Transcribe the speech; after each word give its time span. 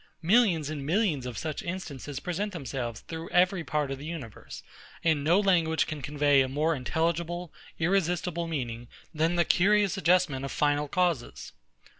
Millions 0.23 0.67
and 0.71 0.83
millions 0.83 1.27
of 1.27 1.37
such 1.37 1.61
instances 1.61 2.19
present 2.19 2.53
themselves 2.53 3.01
through 3.01 3.29
every 3.29 3.63
part 3.63 3.91
of 3.91 3.99
the 3.99 4.05
universe; 4.07 4.63
and 5.03 5.23
no 5.23 5.39
language 5.39 5.85
can 5.85 6.01
convey 6.01 6.41
a 6.41 6.49
more 6.49 6.73
intelligible 6.73 7.53
irresistible 7.77 8.47
meaning, 8.47 8.87
than 9.13 9.35
the 9.35 9.45
curious 9.45 9.97
adjustment 9.97 10.43
of 10.43 10.51
final 10.51 10.87
causes. 10.87 11.51